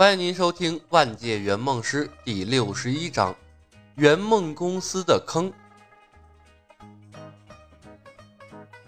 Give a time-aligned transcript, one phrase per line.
[0.00, 3.36] 欢迎您收听《万界圆梦师》第六十一章：
[3.96, 5.52] 圆梦公司的坑。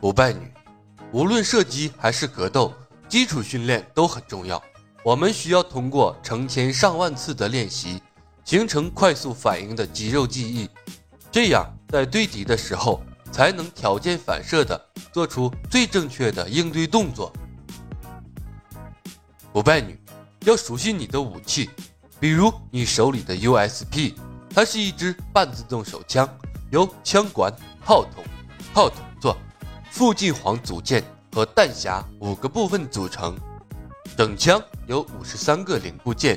[0.00, 0.50] 不败女，
[1.12, 2.72] 无论射击还是格斗，
[3.10, 4.62] 基础训练都很重要。
[5.04, 8.00] 我们需要通过成千上万次的练习，
[8.42, 10.66] 形成快速反应的肌肉记忆，
[11.30, 17.30] 这样在对敌的时候，才能条件反射的做出最正确的应对动作。
[19.52, 20.01] 不败女。
[20.44, 21.70] 要熟悉你的武器，
[22.18, 24.14] 比如你手里的 USP，
[24.52, 26.28] 它是一支半自动手枪，
[26.72, 27.52] 由枪管、
[27.84, 28.24] 炮筒、
[28.74, 29.36] 炮筒座、
[29.90, 33.36] 附近簧组件和弹匣五个部分组成。
[34.16, 36.36] 整枪有五十三个零部件，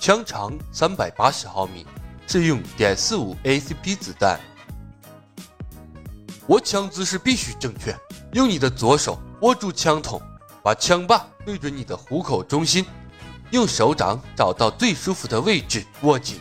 [0.00, 1.86] 枪长三百八十毫米，
[2.26, 4.38] 适用点四五 ACP 子弹。
[6.48, 7.96] 握枪姿势必须正确，
[8.34, 10.20] 用你的左手握住枪筒，
[10.62, 12.84] 把枪把对准你的虎口中心。
[13.50, 16.40] 用手掌找到最舒服的位置握紧。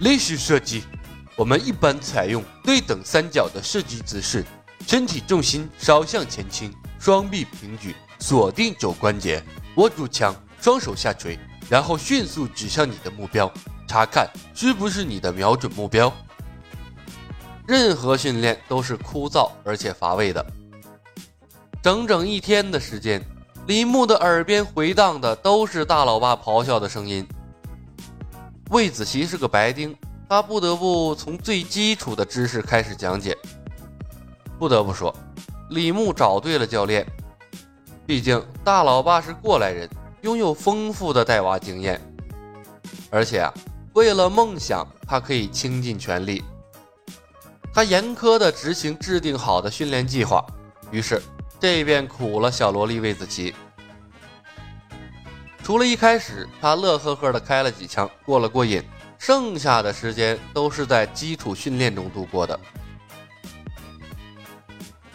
[0.00, 0.84] 立式射击，
[1.36, 4.44] 我们一般采用对等三角的射击姿势，
[4.86, 9.42] 身体重心稍向前倾，双臂平举，锁定肘关节，
[9.76, 11.38] 握住枪，双手下垂，
[11.70, 13.50] 然后迅速指向你的目标，
[13.88, 16.12] 查看是不是你的瞄准目标。
[17.66, 20.44] 任何训练都是枯燥而且乏味的，
[21.82, 23.20] 整整一天的时间。
[23.66, 27.26] 李牧的耳边回荡的都是大老爸咆哮的声音。
[28.70, 29.96] 魏子琪是个白丁，
[30.28, 33.36] 他不得不从最基础的知识开始讲解。
[34.56, 35.12] 不得不说，
[35.70, 37.04] 李牧找对了教练。
[38.06, 42.00] 毕竟大老爸是过来人，拥有丰富的带娃经验，
[43.10, 43.52] 而且啊，
[43.94, 46.44] 为了梦想，他可以倾尽全力。
[47.74, 50.44] 他严苛的执行制定好的训练计划，
[50.92, 51.20] 于是。
[51.58, 53.54] 这便苦了小萝莉魏子琪。
[55.62, 58.82] 除了一开始他乐呵呵的开了几枪过了过瘾，
[59.18, 62.58] 剩下的时间都是在基础训练中度过的。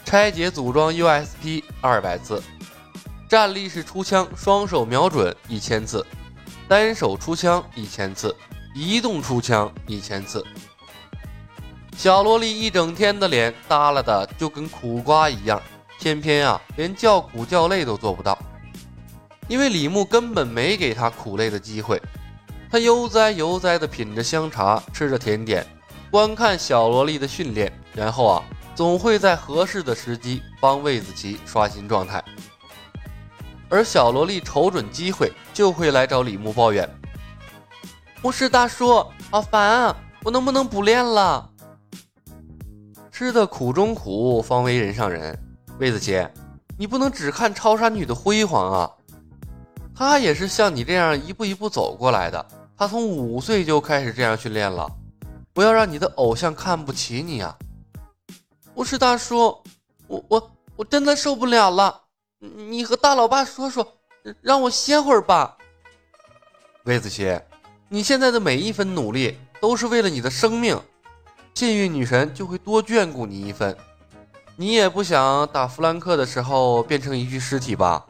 [0.03, 2.43] 拆解组装 USP 二百次，
[3.29, 6.05] 站立式出枪双手瞄准一千次，
[6.67, 8.35] 单手出枪一千次，
[8.75, 10.45] 移动出枪一千次。
[11.95, 15.61] 小萝莉一整天的脸耷拉的就跟苦瓜一样。
[16.01, 18.35] 偏偏啊，连叫苦叫累都做不到，
[19.47, 22.01] 因为李牧根本没给他苦累的机会。
[22.71, 25.63] 他悠哉悠哉地品着香茶，吃着甜点，
[26.09, 32.23] 观看小萝莉的训练，然后啊，总会在合适的时机帮魏子琪刷新状态。
[33.69, 36.89] 而小萝莉瞅准机会，就会来找李牧抱怨
[38.23, 41.47] ：“牧师大叔，好烦啊，我能不能不练了？”
[43.11, 45.37] 吃的苦中苦，方为人上人。
[45.81, 46.23] 魏子琪，
[46.77, 48.91] 你不能只看超杀女的辉煌啊！
[49.95, 52.45] 她也是像你这样一步一步走过来的。
[52.77, 54.87] 她从五岁就开始这样训练了。
[55.53, 57.57] 不要让你的偶像看不起你啊！
[58.75, 59.57] 不是大叔，
[60.05, 61.99] 我我我真的受不了了。
[62.37, 63.95] 你和大老爸说说，
[64.39, 65.57] 让我歇会儿吧。
[66.83, 67.41] 魏子琪，
[67.89, 70.79] 你现在的每一分努力都是为了你的生命，
[71.55, 73.75] 幸运女神就会多眷顾你一分。
[74.57, 78.05] 你也不想打弗兰克的时候变成一具尸体吧？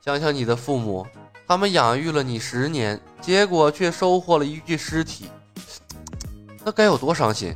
[0.00, 1.06] 想想你的父母，
[1.46, 5.28] 他们养育了你十年，结果却收获了一具尸体，
[6.64, 7.54] 那该有多伤心！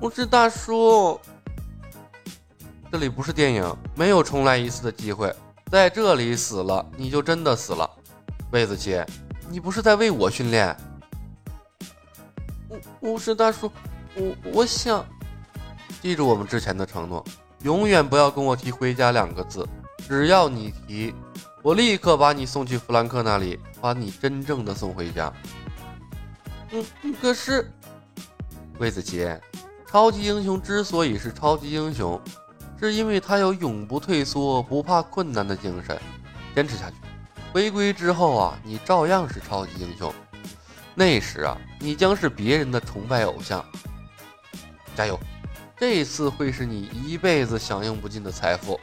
[0.00, 1.20] 不是大叔，
[2.90, 5.34] 这里不是电影，没有重来一次的机会，
[5.70, 7.88] 在这里死了你就真的死了。
[8.50, 9.00] 魏子琪，
[9.48, 10.76] 你不是在为我训练？
[13.00, 13.70] 不是大叔，
[14.16, 15.06] 我我想。
[16.00, 17.24] 记住我们之前的承诺，
[17.62, 19.66] 永远不要跟我提“回家”两个字。
[20.06, 21.14] 只要你提，
[21.62, 25.32] 我立刻把你送去弗兰克那里，把你真正的送回家。
[26.70, 26.84] 嗯，
[27.20, 27.70] 可是，
[28.78, 29.28] 魏子琪，
[29.86, 32.20] 超级英雄之所以是超级英雄，
[32.78, 35.98] 是因为他有永不退缩、不怕困难的精神。
[36.54, 36.96] 坚持下去，
[37.52, 40.12] 回归之后啊，你照样是超级英雄。
[40.94, 43.64] 那时啊，你将是别人的崇拜偶像。
[44.96, 45.18] 加油！
[45.80, 48.78] 这次会是你一辈子享用不尽的财富。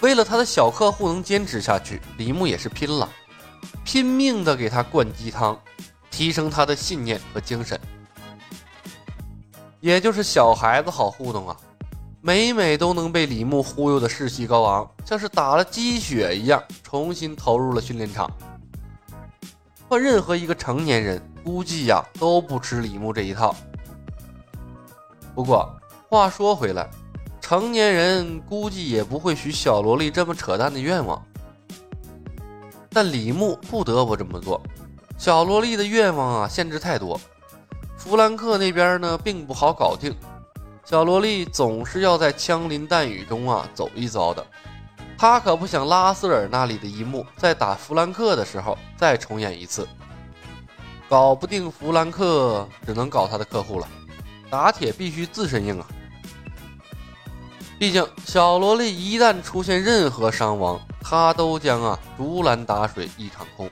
[0.00, 3.08] 为了他的小客户能坚持下去，李牧也是拼了，
[3.84, 5.58] 拼命的给他灌鸡汤，
[6.10, 7.80] 提升他的信念和精神。
[9.80, 11.56] 也就是小孩子好糊弄啊，
[12.20, 18.30] 每每都能被李牧忽悠的士气高昂，像是打了鸡血一样，重新投入了训练场。
[19.88, 23.56] 换任何一个成年人，估计呀都不吃李牧这一套。
[25.36, 25.70] 不过
[26.08, 26.88] 话说回来，
[27.42, 31.22] 成年人估计也不会许小萝莉这么扯淡的愿望。
[32.88, 34.58] 但李牧不得不这么做。
[35.18, 37.20] 小萝莉的愿望啊，限制太多。
[37.98, 40.16] 弗兰克那边呢，并不好搞定。
[40.86, 44.42] 小萝莉总是要在枪林弹雨中啊走一遭的。
[45.18, 49.86] 他可不想拉斯尔那里的一幕在打弗兰克的时候再重演一次。
[51.10, 53.86] 搞不定弗兰克，只能搞他的客户了。
[54.50, 55.86] 打铁必须自身硬啊！
[57.78, 63.70] 毕竟小萝莉一旦出现任何伤亡，她都将啊竹篮打水一场空。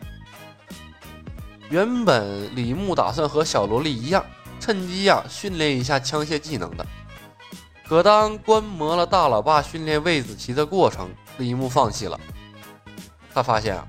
[1.70, 4.24] 原本李牧打算和小萝莉一样，
[4.60, 6.86] 趁机呀训练一下枪械技能的。
[7.86, 12.18] 可当观摩了大老爸训练魏子琪的过程，李牧放弃了。
[13.32, 13.86] 他发现啊，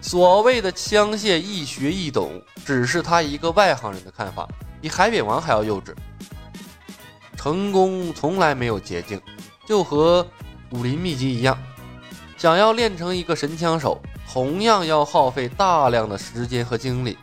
[0.00, 4.48] 所谓的枪械易学易懂，只是他一个外行人的看法，
[4.80, 5.94] 比海扁王还要幼稚。
[7.44, 9.20] 成功从来没有捷径，
[9.66, 10.26] 就和
[10.70, 11.58] 武林秘籍一样，
[12.38, 14.00] 想要练成一个神枪手。
[14.26, 17.18] 同样要耗费大量的时间和精力，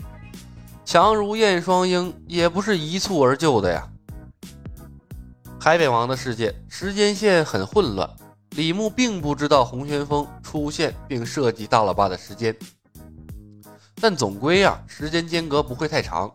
[0.86, 3.90] 强如燕双鹰也不是一蹴而就的呀。
[5.60, 8.08] 海扁王的世界时间线很混乱，
[8.52, 12.56] 李牧并不知道洪旋风出现并涉及大喇叭的时间，
[14.00, 16.32] 但总归啊，时间间隔不会太长，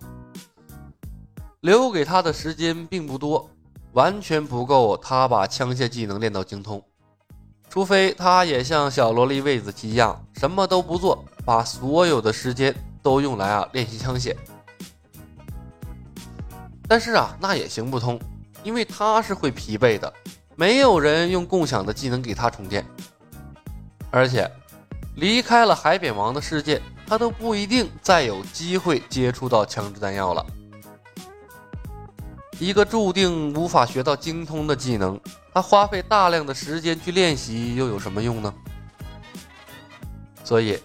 [1.61, 3.49] 留给他的时间并不多，
[3.93, 6.83] 完全不够他把枪械技能练到精通。
[7.69, 14.35] 除非他也像小萝莉魏子琪一样，什么都不做，把所有的时间都用来啊练习枪械。
[16.89, 18.19] 但是啊，那也行不通，
[18.63, 20.11] 因为他是会疲惫的，
[20.55, 22.87] 没有人用共享的技能给他充电。
[24.11, 24.51] 而且，
[25.17, 30.47] 离开了海扁王的世界，他都不一定再有机会接触到枪支弹药了。
[32.59, 35.21] 一个注定无法学到精通的技能，
[35.53, 38.53] 他花费大量的时间去练习又有什么用呢？
[40.43, 40.79] 所以，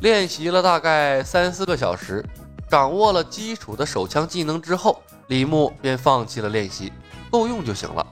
[0.00, 2.24] 练习了大概三四个小时，
[2.68, 6.92] 掌握了基础的手枪技能之后，李牧便放弃了练习，
[7.30, 8.04] 够用就行了。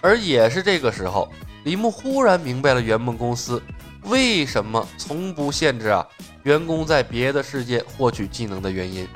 [0.00, 1.28] 而也是这个时候，
[1.64, 3.62] 李牧忽然明白了圆梦公司
[4.04, 6.06] 为什么从不限制啊
[6.44, 9.06] 员工在别的世界获取技能的原因。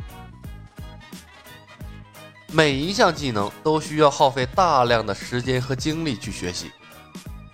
[2.54, 6.70] 每一项技能都需要耗费大量的时间和精力去学习。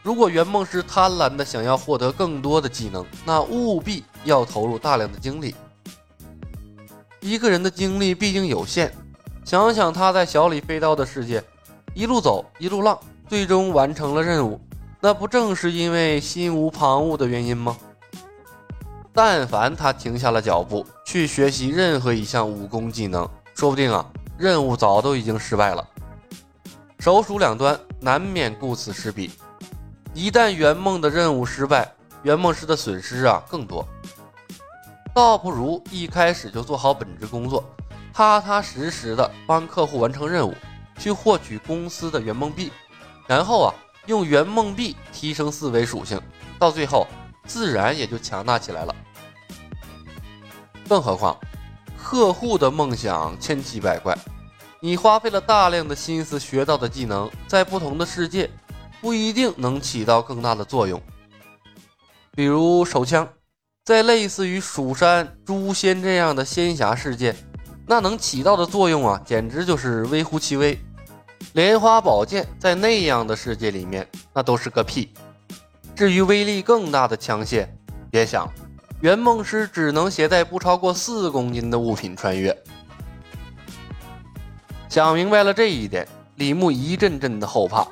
[0.03, 5.55] 如果圆梦师贪婪的想要获得更多的技能，那务必要投入大量的精力。
[7.21, 8.93] 一个人的精力毕竟有限，
[9.45, 11.45] 想想他在小李飞刀的世界，
[11.95, 12.99] 一路走一路浪，
[13.29, 14.61] 最终完成了任务，
[15.01, 17.77] 那不正是因为心无旁骛的原因吗？
[19.13, 24.05] 但凡他停下了脚步去学习任何一项武功技能，说不定啊。
[24.39, 25.85] 任务早都已经失败了，
[27.01, 29.33] 首鼠两端，难免顾此失彼。
[30.15, 31.93] 一旦圆梦的任务失败，
[32.23, 33.85] 圆梦师的损失啊更多。
[35.13, 37.65] 倒不如一开始就做好本职工作，
[38.15, 40.55] 踏踏实实的帮客户完成任务，
[40.97, 42.71] 去获取公司的圆梦币，
[43.27, 43.75] 然后啊
[44.07, 46.21] 用圆梦币提升四维属性，
[46.61, 47.09] 到最后
[47.45, 48.95] 自然也就强大起来了。
[50.89, 51.37] 更何况。
[52.11, 54.17] 客户的梦想千奇百怪，
[54.81, 58.49] 你花费了大量的心思学到的技能，在不同的世界
[59.03, 60.99] 不一定能起到更大的作用。
[62.35, 63.29] 比如手枪，
[63.85, 67.37] 在类似于蜀山、诛仙这样的仙侠世界，
[67.87, 70.81] 那能起到的作用啊，简直就是微乎其微。
[71.53, 75.13] 莲花宝剑在那样的世界里面，那都是个屁。
[75.95, 77.69] 至于威力更大的枪械，
[78.11, 78.53] 别想了。
[79.01, 82.57] 圆梦师只能携带不超过四公斤的物品穿越。
[84.89, 87.87] 想明白了这一点，李牧一阵阵的后怕，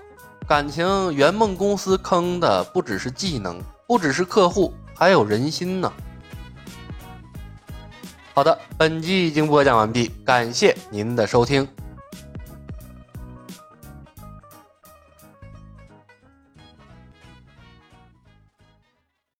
[0.49, 5.93] 感情圆梦公司坑的不只是技能，不只是客户，还有人心呢。
[8.35, 11.69] 好的，本集已经播讲完毕，感谢您的收听。